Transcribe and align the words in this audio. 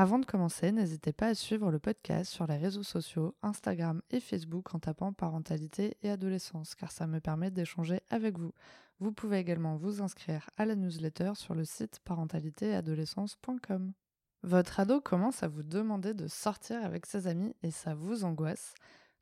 Avant 0.00 0.20
de 0.20 0.26
commencer, 0.26 0.70
n'hésitez 0.70 1.12
pas 1.12 1.26
à 1.26 1.34
suivre 1.34 1.72
le 1.72 1.80
podcast 1.80 2.30
sur 2.32 2.46
les 2.46 2.56
réseaux 2.56 2.84
sociaux, 2.84 3.34
Instagram 3.42 4.00
et 4.12 4.20
Facebook 4.20 4.72
en 4.72 4.78
tapant 4.78 5.12
parentalité 5.12 5.96
et 6.04 6.10
adolescence, 6.10 6.76
car 6.76 6.92
ça 6.92 7.08
me 7.08 7.18
permet 7.18 7.50
d'échanger 7.50 8.00
avec 8.08 8.38
vous. 8.38 8.54
Vous 9.00 9.10
pouvez 9.10 9.38
également 9.38 9.74
vous 9.74 10.00
inscrire 10.00 10.50
à 10.56 10.66
la 10.66 10.76
newsletter 10.76 11.32
sur 11.34 11.56
le 11.56 11.64
site 11.64 11.98
parentalitéadolescence.com. 12.04 13.92
Votre 14.44 14.78
ado 14.78 15.00
commence 15.00 15.42
à 15.42 15.48
vous 15.48 15.64
demander 15.64 16.14
de 16.14 16.28
sortir 16.28 16.84
avec 16.84 17.04
ses 17.04 17.26
amis 17.26 17.56
et 17.64 17.72
ça 17.72 17.96
vous 17.96 18.22
angoisse. 18.22 18.74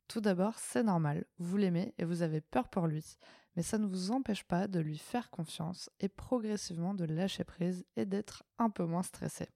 Tout 0.07 0.21
d'abord, 0.21 0.59
c'est 0.59 0.83
normal, 0.83 1.25
vous 1.39 1.57
l'aimez 1.57 1.95
et 1.97 2.05
vous 2.05 2.21
avez 2.21 2.39
peur 2.39 2.69
pour 2.69 2.85
lui, 2.85 3.17
mais 3.55 3.63
ça 3.63 3.79
ne 3.79 3.87
vous 3.87 4.11
empêche 4.11 4.43
pas 4.43 4.67
de 4.67 4.79
lui 4.79 4.99
faire 4.99 5.31
confiance 5.31 5.89
et 5.99 6.07
progressivement 6.07 6.93
de 6.93 7.05
lâcher 7.05 7.45
prise 7.45 7.83
et 7.95 8.05
d'être 8.05 8.43
un 8.59 8.69
peu 8.69 8.85
moins 8.85 9.01
stressé. 9.01 9.49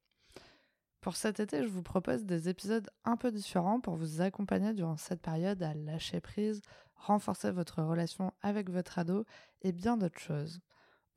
Pour 1.01 1.15
cet 1.15 1.39
été, 1.39 1.63
je 1.63 1.67
vous 1.67 1.81
propose 1.81 2.25
des 2.25 2.47
épisodes 2.47 2.87
un 3.05 3.17
peu 3.17 3.31
différents 3.31 3.79
pour 3.79 3.95
vous 3.95 4.21
accompagner 4.21 4.73
durant 4.73 4.97
cette 4.97 5.21
période 5.21 5.63
à 5.63 5.73
lâcher 5.73 6.21
prise, 6.21 6.61
renforcer 6.95 7.49
votre 7.49 7.81
relation 7.81 8.33
avec 8.43 8.69
votre 8.69 8.99
ado 8.99 9.25
et 9.63 9.71
bien 9.71 9.97
d'autres 9.97 10.19
choses. 10.19 10.61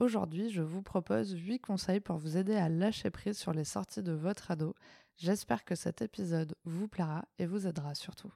Aujourd'hui, 0.01 0.51
je 0.51 0.63
vous 0.63 0.81
propose 0.81 1.33
8 1.33 1.61
conseils 1.61 2.01
pour 2.01 2.17
vous 2.17 2.39
aider 2.39 2.57
à 2.57 2.71
lâcher 2.71 3.11
prise 3.11 3.37
sur 3.37 3.53
les 3.53 3.65
sorties 3.65 4.03
de 4.03 4.13
votre 4.13 4.51
ado. 4.51 4.75
J'espère 5.19 5.67
que 5.67 5.75
cet 5.75 6.01
épisode 6.01 6.57
vous 6.65 6.89
plaira 6.89 7.27
et 7.39 7.45
vous 7.45 7.67
aidera 7.67 7.95
surtout. 7.95 8.33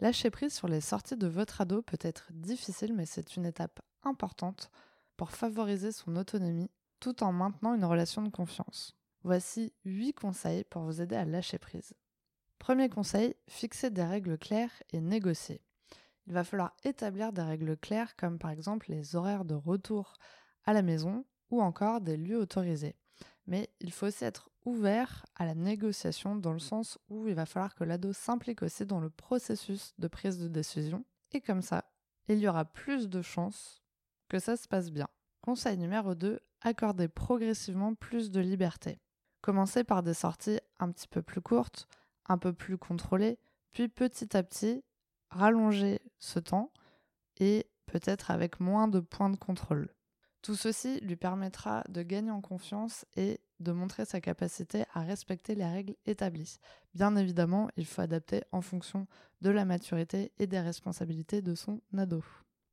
Lâcher 0.00 0.30
prise 0.30 0.54
sur 0.54 0.66
les 0.66 0.80
sorties 0.80 1.18
de 1.18 1.28
votre 1.28 1.60
ado 1.60 1.82
peut 1.82 1.98
être 2.00 2.28
difficile, 2.32 2.94
mais 2.94 3.04
c'est 3.04 3.36
une 3.36 3.44
étape 3.44 3.80
importante 4.02 4.70
pour 5.18 5.30
favoriser 5.30 5.92
son 5.92 6.16
autonomie 6.16 6.70
tout 7.00 7.22
en 7.22 7.32
maintenant 7.32 7.74
une 7.74 7.84
relation 7.84 8.22
de 8.22 8.30
confiance. 8.30 8.96
Voici 9.22 9.74
8 9.84 10.14
conseils 10.14 10.64
pour 10.64 10.82
vous 10.82 11.02
aider 11.02 11.16
à 11.16 11.26
lâcher 11.26 11.58
prise. 11.58 11.92
Premier 12.58 12.88
conseil, 12.88 13.34
fixer 13.48 13.90
des 13.90 14.04
règles 14.04 14.38
claires 14.38 14.82
et 14.92 15.00
négocier. 15.00 15.60
Il 16.26 16.32
va 16.32 16.44
falloir 16.44 16.74
établir 16.84 17.32
des 17.32 17.42
règles 17.42 17.76
claires 17.76 18.16
comme 18.16 18.38
par 18.38 18.50
exemple 18.50 18.90
les 18.90 19.16
horaires 19.16 19.44
de 19.44 19.54
retour 19.54 20.14
à 20.64 20.72
la 20.72 20.82
maison 20.82 21.24
ou 21.50 21.60
encore 21.60 22.00
des 22.00 22.16
lieux 22.16 22.38
autorisés. 22.38 22.96
Mais 23.46 23.68
il 23.80 23.92
faut 23.92 24.06
aussi 24.06 24.24
être 24.24 24.50
ouvert 24.64 25.26
à 25.34 25.44
la 25.44 25.54
négociation 25.54 26.36
dans 26.36 26.52
le 26.52 26.58
sens 26.58 26.98
où 27.08 27.28
il 27.28 27.34
va 27.34 27.46
falloir 27.46 27.74
que 27.74 27.84
l'ado 27.84 28.12
s'implique 28.12 28.62
aussi 28.62 28.86
dans 28.86 29.00
le 29.00 29.10
processus 29.10 29.94
de 29.98 30.08
prise 30.08 30.38
de 30.38 30.48
décision. 30.48 31.04
Et 31.32 31.40
comme 31.40 31.62
ça, 31.62 31.90
il 32.28 32.38
y 32.38 32.48
aura 32.48 32.64
plus 32.64 33.08
de 33.08 33.22
chances 33.22 33.82
que 34.28 34.38
ça 34.38 34.56
se 34.56 34.68
passe 34.68 34.90
bien. 34.90 35.08
Conseil 35.40 35.76
numéro 35.78 36.14
2, 36.14 36.40
accorder 36.60 37.08
progressivement 37.08 37.94
plus 37.94 38.30
de 38.30 38.40
liberté. 38.40 39.00
Commencez 39.40 39.84
par 39.84 40.02
des 40.02 40.14
sorties 40.14 40.60
un 40.78 40.90
petit 40.90 41.08
peu 41.08 41.22
plus 41.22 41.40
courtes, 41.40 41.88
un 42.26 42.38
peu 42.38 42.52
plus 42.52 42.78
contrôlées, 42.78 43.38
puis 43.72 43.88
petit 43.88 44.36
à 44.36 44.42
petit, 44.42 44.82
rallonger 45.30 46.00
ce 46.18 46.38
temps 46.38 46.72
et 47.38 47.66
peut-être 47.86 48.30
avec 48.30 48.60
moins 48.60 48.88
de 48.88 49.00
points 49.00 49.30
de 49.30 49.36
contrôle. 49.36 49.88
Tout 50.42 50.54
ceci 50.54 51.00
lui 51.00 51.16
permettra 51.16 51.84
de 51.88 52.02
gagner 52.02 52.30
en 52.30 52.40
confiance 52.40 53.04
et 53.14 53.40
de 53.60 53.72
montrer 53.72 54.06
sa 54.06 54.22
capacité 54.22 54.84
à 54.94 55.00
respecter 55.00 55.54
les 55.54 55.66
règles 55.66 55.96
établies. 56.06 56.58
Bien 56.94 57.14
évidemment, 57.16 57.68
il 57.76 57.84
faut 57.84 58.00
adapter 58.00 58.42
en 58.50 58.62
fonction 58.62 59.06
de 59.42 59.50
la 59.50 59.66
maturité 59.66 60.32
et 60.38 60.46
des 60.46 60.60
responsabilités 60.60 61.42
de 61.42 61.54
son 61.54 61.80
ado. 61.96 62.24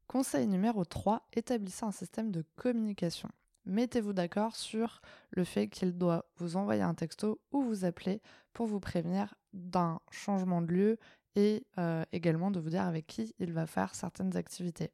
Conseil 0.08 0.48
numéro 0.48 0.86
3, 0.86 1.28
établissez 1.34 1.84
un 1.84 1.92
système 1.92 2.32
de 2.32 2.46
communication 2.56 3.30
mettez-vous 3.68 4.14
d'accord 4.14 4.56
sur 4.56 5.02
le 5.30 5.44
fait 5.44 5.68
qu'il 5.68 5.98
doit 5.98 6.26
vous 6.38 6.56
envoyer 6.56 6.82
un 6.82 6.94
texto 6.94 7.40
ou 7.52 7.62
vous 7.62 7.86
appeler 7.86 8.22
pour 8.54 8.66
vous 8.66 8.80
prévenir 8.80 9.36
d'un 9.54 10.00
changement 10.10 10.62
de 10.62 10.72
lieu 10.74 10.98
et 11.36 11.66
euh, 11.78 12.04
également 12.12 12.50
de 12.50 12.60
vous 12.60 12.70
dire 12.70 12.84
avec 12.84 13.06
qui 13.06 13.36
il 13.40 13.54
va 13.54 13.68
faire 13.68 13.94
certaines 13.94 14.36
activités. 14.36 14.92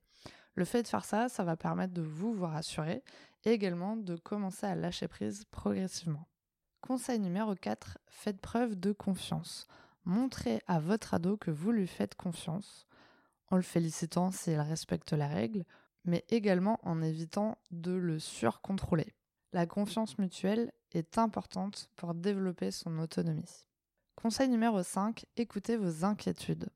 Le 0.55 0.65
fait 0.65 0.83
de 0.83 0.87
faire 0.87 1.05
ça, 1.05 1.29
ça 1.29 1.43
va 1.43 1.55
permettre 1.55 1.93
de 1.93 2.01
vous 2.01 2.33
vous 2.33 2.45
rassurer 2.45 3.03
et 3.45 3.51
également 3.51 3.95
de 3.95 4.15
commencer 4.17 4.65
à 4.65 4.75
lâcher 4.75 5.07
prise 5.07 5.45
progressivement. 5.51 6.27
Conseil 6.81 7.19
numéro 7.19 7.55
4, 7.55 7.97
faites 8.07 8.41
preuve 8.41 8.75
de 8.75 8.91
confiance. 8.91 9.67
Montrez 10.05 10.61
à 10.67 10.79
votre 10.79 11.13
ado 11.13 11.37
que 11.37 11.49
vous 11.49 11.71
lui 11.71 11.87
faites 11.87 12.15
confiance 12.15 12.87
en 13.49 13.55
le 13.55 13.61
félicitant 13.61 14.31
s'il 14.31 14.59
respecte 14.59 15.13
la 15.13 15.27
règle 15.27 15.63
mais 16.05 16.25
également 16.29 16.79
en 16.83 17.01
évitant 17.01 17.57
de 17.71 17.93
le 17.93 18.19
surcontrôler. 18.19 19.13
La 19.53 19.65
confiance 19.65 20.17
mutuelle 20.17 20.71
est 20.91 21.17
importante 21.17 21.89
pour 21.95 22.13
développer 22.13 22.71
son 22.71 22.99
autonomie. 22.99 23.67
Conseil 24.15 24.49
numéro 24.49 24.81
5, 24.81 25.25
écoutez 25.37 25.75
vos 25.77 26.05
inquiétudes. 26.05 26.69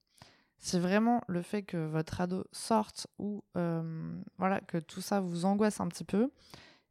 Si 0.59 0.79
vraiment 0.79 1.21
le 1.27 1.41
fait 1.41 1.63
que 1.63 1.77
votre 1.77 2.19
ado 2.19 2.45
sorte 2.51 3.07
ou 3.19 3.43
euh, 3.55 4.21
voilà 4.37 4.59
que 4.61 4.77
tout 4.77 5.01
ça 5.01 5.19
vous 5.19 5.45
angoisse 5.45 5.79
un 5.79 5.87
petit 5.87 6.03
peu, 6.03 6.31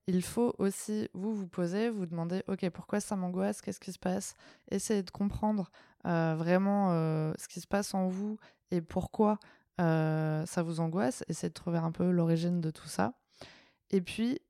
il 0.07 0.23
faut 0.23 0.55
aussi 0.59 1.09
vous 1.15 1.35
vous 1.35 1.49
poser, 1.49 1.91
vous 1.91 2.07
demander 2.07 2.43
ok 2.47 2.71
pourquoi 2.71 3.01
ça 3.01 3.17
m'angoisse, 3.17 3.61
qu'est-ce 3.61 3.81
qui 3.81 3.93
se 3.93 3.99
passe, 3.99 4.35
essayez 4.71 5.03
de 5.03 5.11
comprendre 5.11 5.71
euh, 6.07 6.37
vraiment 6.37 6.93
euh, 6.93 7.33
ce 7.39 7.49
qui 7.49 7.61
se 7.61 7.67
passe 7.67 7.93
en 7.93 8.07
vous 8.07 8.39
et 8.71 8.81
pourquoi 8.81 9.39
ça 9.79 10.63
vous 10.63 10.81
angoisse, 10.81 11.25
essayez 11.29 11.51
de 11.51 11.55
trouver 11.55 11.79
un 11.79 11.93
peu 11.93 12.11
l'origine 12.11 12.61
de 12.61 12.71
tout 12.71 12.89
ça. 12.89 13.15
Et 13.91 14.01
puis, 14.01 14.41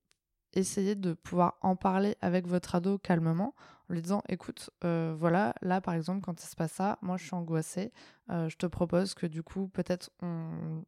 essayez 0.53 0.95
de 0.95 1.13
pouvoir 1.13 1.59
en 1.61 1.77
parler 1.77 2.17
avec 2.21 2.47
votre 2.47 2.75
ado 2.75 2.99
calmement 2.99 3.55
en 3.89 3.95
lui 3.95 4.03
disant 4.03 4.23
écoute, 4.29 4.71
euh, 4.85 5.15
voilà, 5.19 5.55
là 5.63 5.81
par 5.81 5.95
exemple, 5.95 6.21
quand 6.23 6.43
il 6.43 6.47
se 6.47 6.57
passe 6.57 6.73
ça, 6.73 6.99
moi 7.03 7.17
je 7.17 7.25
suis 7.25 7.35
angoissée, 7.35 7.93
euh, 8.31 8.49
je 8.49 8.57
te 8.57 8.67
propose 8.67 9.15
que 9.15 9.27
du 9.27 9.43
coup, 9.43 9.69
peut-être 9.69 10.11
on 10.23 10.85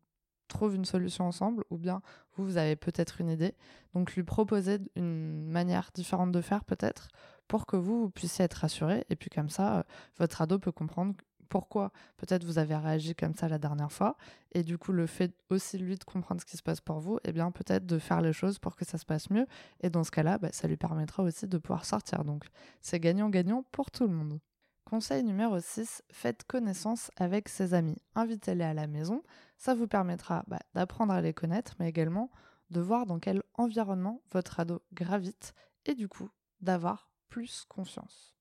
trouve 0.48 0.74
une 0.74 0.86
solution 0.86 1.26
ensemble 1.26 1.64
ou 1.70 1.76
bien 1.76 2.00
vous, 2.34 2.44
vous 2.44 2.56
avez 2.56 2.74
peut-être 2.74 3.20
une 3.20 3.28
idée. 3.28 3.54
Donc 3.94 4.14
lui 4.14 4.24
proposer 4.24 4.78
une 4.96 5.46
manière 5.46 5.90
différente 5.94 6.32
de 6.32 6.40
faire 6.40 6.64
peut-être 6.64 7.08
pour 7.46 7.66
que 7.66 7.76
vous, 7.76 8.00
vous 8.00 8.10
puissiez 8.10 8.46
être 8.46 8.54
rassuré 8.54 9.04
et 9.10 9.16
puis 9.16 9.30
comme 9.30 9.50
ça, 9.50 9.84
votre 10.18 10.40
ado 10.40 10.58
peut 10.58 10.72
comprendre 10.72 11.14
pourquoi 11.48 11.92
peut-être 12.16 12.44
vous 12.44 12.58
avez 12.58 12.76
réagi 12.76 13.14
comme 13.14 13.34
ça 13.34 13.48
la 13.48 13.58
dernière 13.58 13.92
fois. 13.92 14.16
Et 14.52 14.62
du 14.62 14.78
coup, 14.78 14.92
le 14.92 15.06
fait 15.06 15.34
aussi 15.50 15.78
lui 15.78 15.96
de 15.96 16.04
comprendre 16.04 16.40
ce 16.40 16.46
qui 16.46 16.56
se 16.56 16.62
passe 16.62 16.80
pour 16.80 17.00
vous, 17.00 17.16
et 17.18 17.30
eh 17.30 17.32
bien 17.32 17.50
peut-être 17.50 17.86
de 17.86 17.98
faire 17.98 18.20
les 18.20 18.32
choses 18.32 18.58
pour 18.58 18.76
que 18.76 18.84
ça 18.84 18.98
se 18.98 19.04
passe 19.04 19.30
mieux. 19.30 19.46
Et 19.80 19.90
dans 19.90 20.04
ce 20.04 20.10
cas-là, 20.10 20.38
bah, 20.38 20.50
ça 20.52 20.68
lui 20.68 20.76
permettra 20.76 21.22
aussi 21.22 21.46
de 21.46 21.58
pouvoir 21.58 21.84
sortir. 21.84 22.24
Donc 22.24 22.44
c'est 22.80 23.00
gagnant-gagnant 23.00 23.64
pour 23.72 23.90
tout 23.90 24.06
le 24.06 24.14
monde. 24.14 24.40
Conseil 24.84 25.22
numéro 25.22 25.60
6, 25.60 26.02
faites 26.10 26.44
connaissance 26.44 27.10
avec 27.16 27.50
ses 27.50 27.74
amis. 27.74 27.98
Invitez-les 28.14 28.64
à 28.64 28.72
la 28.72 28.86
maison. 28.86 29.22
Ça 29.58 29.74
vous 29.74 29.86
permettra 29.86 30.44
bah, 30.46 30.60
d'apprendre 30.74 31.12
à 31.12 31.20
les 31.20 31.34
connaître, 31.34 31.74
mais 31.78 31.90
également 31.90 32.30
de 32.70 32.80
voir 32.80 33.04
dans 33.04 33.18
quel 33.18 33.42
environnement 33.54 34.22
votre 34.32 34.60
ado 34.60 34.82
gravite 34.94 35.52
et 35.84 35.94
du 35.94 36.08
coup 36.08 36.30
d'avoir 36.60 37.10
plus 37.28 37.66
confiance. 37.68 38.37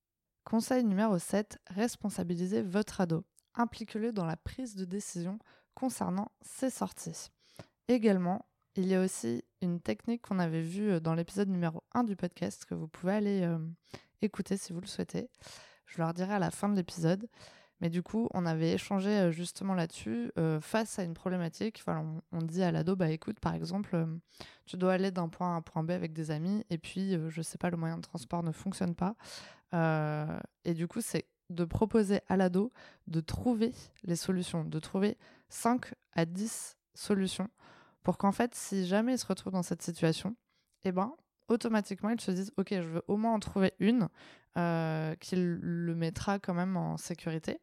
Conseil 0.47 0.85
numéro 0.85 1.19
7, 1.19 1.59
responsabilisez 1.71 2.61
votre 2.61 3.01
ado. 3.01 3.25
Impliquez-le 3.55 4.13
dans 4.13 4.23
la 4.23 4.37
prise 4.37 4.77
de 4.77 4.85
décision 4.85 5.39
concernant 5.73 6.31
ses 6.41 6.69
sorties. 6.69 7.31
Également, 7.89 8.45
il 8.77 8.87
y 8.87 8.95
a 8.95 9.01
aussi 9.01 9.43
une 9.61 9.81
technique 9.81 10.21
qu'on 10.21 10.39
avait 10.39 10.61
vue 10.61 10.89
euh, 10.89 10.99
dans 11.01 11.15
l'épisode 11.15 11.49
numéro 11.49 11.83
1 11.95 12.05
du 12.05 12.15
podcast 12.15 12.63
que 12.63 12.75
vous 12.75 12.87
pouvez 12.87 13.11
aller 13.11 13.41
euh, 13.41 13.59
écouter 14.21 14.55
si 14.55 14.71
vous 14.71 14.79
le 14.79 14.87
souhaitez. 14.87 15.29
Je 15.85 15.97
leur 15.97 16.13
dirai 16.13 16.35
à 16.35 16.39
la 16.39 16.49
fin 16.49 16.69
de 16.69 16.77
l'épisode. 16.77 17.27
Mais 17.79 17.89
du 17.89 18.01
coup, 18.01 18.27
on 18.33 18.45
avait 18.45 18.71
échangé 18.73 19.09
euh, 19.09 19.31
justement 19.31 19.75
là-dessus 19.75 20.31
face 20.61 20.99
à 20.99 21.03
une 21.03 21.13
problématique. 21.13 21.83
on, 21.87 22.41
dit 22.41 22.63
à 22.63 22.71
l'ado, 22.71 22.95
bah 22.95 23.09
écoute, 23.09 23.39
par 23.39 23.53
exemple, 23.53 24.05
tu 24.65 24.77
dois 24.77 24.93
aller 24.93 25.11
d'un 25.11 25.29
point 25.29 25.53
à 25.53 25.57
un 25.57 25.61
point 25.61 25.83
B 25.83 25.91
avec 25.91 26.13
des 26.13 26.31
amis, 26.31 26.65
et 26.69 26.77
puis, 26.77 27.17
je 27.29 27.41
sais 27.41 27.57
pas, 27.57 27.69
le 27.69 27.77
moyen 27.77 27.97
de 27.97 28.01
transport 28.01 28.43
ne 28.43 28.51
fonctionne 28.51 28.95
pas. 28.95 29.15
Euh, 29.73 30.39
et 30.65 30.73
du 30.73 30.87
coup, 30.87 31.01
c'est 31.01 31.25
de 31.49 31.65
proposer 31.65 32.21
à 32.27 32.37
l'ado 32.37 32.71
de 33.07 33.21
trouver 33.21 33.73
les 34.03 34.15
solutions, 34.15 34.63
de 34.63 34.79
trouver 34.79 35.17
5 35.49 35.93
à 36.13 36.25
10 36.25 36.77
solutions 36.93 37.49
pour 38.03 38.17
qu'en 38.17 38.31
fait, 38.31 38.53
si 38.55 38.85
jamais 38.85 39.13
il 39.13 39.17
se 39.17 39.25
retrouve 39.25 39.53
dans 39.53 39.63
cette 39.63 39.81
situation, 39.81 40.35
eh 40.83 40.91
ben, 40.91 41.13
automatiquement, 41.47 42.09
il 42.09 42.19
se 42.19 42.31
dise, 42.31 42.51
OK, 42.57 42.69
je 42.71 42.87
veux 42.87 43.03
au 43.07 43.17
moins 43.17 43.33
en 43.33 43.39
trouver 43.39 43.73
une 43.79 44.09
euh, 44.57 45.15
qui 45.15 45.35
le 45.37 45.95
mettra 45.95 46.39
quand 46.39 46.53
même 46.53 46.75
en 46.77 46.97
sécurité. 46.97 47.59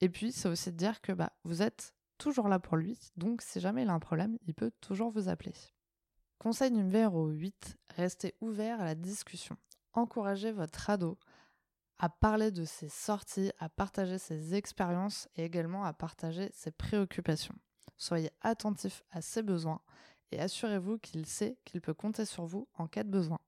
Et 0.00 0.08
puis, 0.08 0.32
c'est 0.32 0.48
aussi 0.48 0.70
de 0.70 0.76
dire 0.76 1.00
que 1.00 1.12
bah, 1.12 1.32
vous 1.44 1.62
êtes 1.62 1.94
toujours 2.18 2.48
là 2.48 2.58
pour 2.58 2.76
lui, 2.76 2.98
donc 3.16 3.42
si 3.42 3.60
jamais 3.60 3.82
il 3.82 3.88
a 3.88 3.92
un 3.92 3.98
problème, 4.00 4.38
il 4.46 4.54
peut 4.54 4.72
toujours 4.80 5.10
vous 5.10 5.28
appeler. 5.28 5.54
Conseil 6.38 6.70
numéro 6.70 7.26
8, 7.26 7.78
restez 7.96 8.34
ouvert 8.40 8.80
à 8.80 8.84
la 8.84 8.94
discussion. 8.94 9.56
Encouragez 9.92 10.52
votre 10.52 10.90
ado 10.90 11.18
à 11.98 12.08
parler 12.08 12.52
de 12.52 12.64
ses 12.64 12.88
sorties, 12.88 13.50
à 13.58 13.68
partager 13.68 14.18
ses 14.18 14.54
expériences 14.54 15.28
et 15.34 15.44
également 15.44 15.84
à 15.84 15.92
partager 15.92 16.48
ses 16.52 16.70
préoccupations. 16.70 17.56
Soyez 17.96 18.30
attentif 18.40 19.02
à 19.10 19.20
ses 19.20 19.42
besoins 19.42 19.80
et 20.30 20.40
assurez-vous 20.40 20.98
qu'il 20.98 21.26
sait 21.26 21.58
qu'il 21.64 21.80
peut 21.80 21.94
compter 21.94 22.24
sur 22.24 22.46
vous 22.46 22.68
en 22.74 22.86
cas 22.86 23.02
de 23.02 23.10
besoin. 23.10 23.40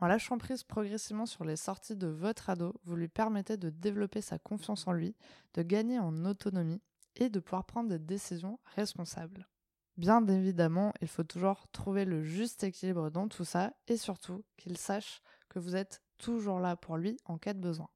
En 0.00 0.06
lâchant 0.06 0.38
prise 0.38 0.64
progressivement 0.64 1.26
sur 1.26 1.44
les 1.44 1.56
sorties 1.56 1.96
de 1.96 2.08
votre 2.08 2.50
ado, 2.50 2.74
vous 2.84 2.96
lui 2.96 3.08
permettez 3.08 3.56
de 3.56 3.70
développer 3.70 4.20
sa 4.20 4.38
confiance 4.38 4.86
en 4.86 4.92
lui, 4.92 5.14
de 5.54 5.62
gagner 5.62 5.98
en 5.98 6.24
autonomie 6.24 6.82
et 7.16 7.28
de 7.28 7.40
pouvoir 7.40 7.64
prendre 7.64 7.88
des 7.88 7.98
décisions 7.98 8.58
responsables. 8.74 9.48
Bien 9.96 10.26
évidemment, 10.26 10.92
il 11.00 11.06
faut 11.06 11.22
toujours 11.22 11.68
trouver 11.70 12.04
le 12.04 12.24
juste 12.24 12.64
équilibre 12.64 13.10
dans 13.10 13.28
tout 13.28 13.44
ça 13.44 13.72
et 13.86 13.96
surtout 13.96 14.44
qu'il 14.56 14.76
sache 14.76 15.22
que 15.48 15.60
vous 15.60 15.76
êtes 15.76 16.02
toujours 16.18 16.58
là 16.58 16.74
pour 16.74 16.96
lui 16.96 17.16
en 17.26 17.38
cas 17.38 17.54
de 17.54 17.60
besoin. 17.60 17.88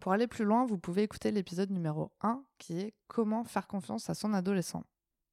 Pour 0.00 0.12
aller 0.12 0.26
plus 0.26 0.44
loin, 0.44 0.64
vous 0.64 0.78
pouvez 0.78 1.02
écouter 1.02 1.30
l'épisode 1.30 1.70
numéro 1.70 2.12
1 2.22 2.42
qui 2.58 2.78
est 2.78 2.94
Comment 3.08 3.44
faire 3.44 3.66
confiance 3.66 4.08
à 4.08 4.14
son 4.14 4.32
adolescent. 4.32 4.84